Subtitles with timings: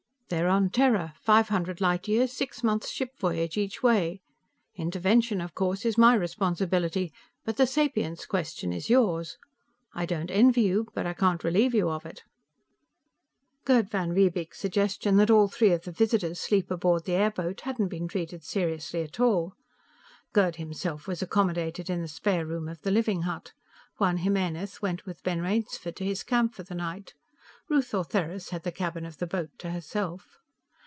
[0.33, 4.21] They're on Terra, five hundred light years, six months' ship voyage each way.
[4.75, 7.11] Intervention, of course, is my responsibility,
[7.43, 9.37] but the sapience question is yours.
[9.93, 12.23] I don't envy you, but I can't relieve you of it."
[13.65, 17.89] Gerd van Riebeek's suggestion that all three of the visitors sleep aboard the airboat hadn't
[17.89, 19.55] been treated seriously at all.
[20.31, 23.51] Gerd himself was accommodated in the spare room of the living hut.
[23.97, 27.15] Juan Jimenez went with Ben Rainsford to his camp for the night.
[27.69, 30.39] Ruth Ortheris had the cabin of the boat to herself.